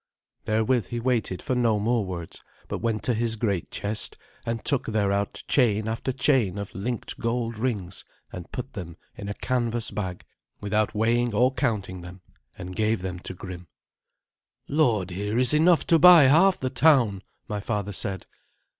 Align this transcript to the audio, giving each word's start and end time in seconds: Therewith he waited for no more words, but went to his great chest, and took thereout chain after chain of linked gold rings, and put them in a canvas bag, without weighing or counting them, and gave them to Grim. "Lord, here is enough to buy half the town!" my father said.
Therewith 0.45 0.87
he 0.87 0.99
waited 0.99 1.43
for 1.43 1.53
no 1.53 1.77
more 1.77 2.03
words, 2.03 2.41
but 2.67 2.79
went 2.79 3.03
to 3.03 3.13
his 3.13 3.35
great 3.35 3.69
chest, 3.69 4.17
and 4.47 4.65
took 4.65 4.87
thereout 4.87 5.43
chain 5.47 5.87
after 5.87 6.11
chain 6.11 6.57
of 6.57 6.73
linked 6.73 7.19
gold 7.19 7.55
rings, 7.55 8.03
and 8.33 8.51
put 8.51 8.73
them 8.73 8.97
in 9.15 9.29
a 9.29 9.35
canvas 9.35 9.91
bag, 9.91 10.25
without 10.59 10.95
weighing 10.95 11.35
or 11.35 11.53
counting 11.53 12.01
them, 12.01 12.21
and 12.57 12.75
gave 12.75 13.03
them 13.03 13.19
to 13.19 13.35
Grim. 13.35 13.67
"Lord, 14.67 15.11
here 15.11 15.37
is 15.37 15.53
enough 15.53 15.85
to 15.85 15.99
buy 15.99 16.23
half 16.23 16.57
the 16.57 16.71
town!" 16.71 17.21
my 17.47 17.59
father 17.59 17.93
said. 17.93 18.25